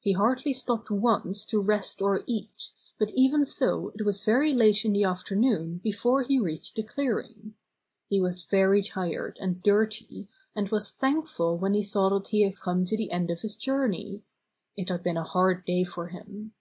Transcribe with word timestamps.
He 0.00 0.12
hardly 0.12 0.54
stopped 0.54 0.90
once 0.90 1.44
to 1.44 1.60
rest 1.60 2.00
or 2.00 2.24
eat, 2.26 2.70
but 2.98 3.10
even 3.10 3.44
so 3.44 3.90
it 3.94 4.00
was 4.02 4.24
very 4.24 4.54
late 4.54 4.82
in 4.82 4.94
the 4.94 5.04
afternoon 5.04 5.76
before 5.84 6.22
he 6.22 6.40
reached 6.40 6.76
the 6.76 6.82
clearing. 6.82 7.52
He 8.08 8.18
was 8.18 8.44
very 8.44 8.82
tired 8.82 9.36
and 9.42 9.62
dirty, 9.62 10.26
and 10.56 10.70
was 10.70 10.92
thankful 10.92 11.58
when 11.58 11.74
he 11.74 11.82
saw 11.82 12.08
that 12.18 12.28
he 12.28 12.44
had 12.44 12.58
come 12.58 12.86
to 12.86 12.96
the 12.96 13.10
end 13.12 13.30
of 13.30 13.42
his 13.42 13.56
journey. 13.56 14.22
It 14.74 14.88
had 14.88 15.02
been 15.02 15.18
a 15.18 15.22
hard 15.24 15.66
day 15.66 15.84
for 15.84 16.06
him. 16.08 16.54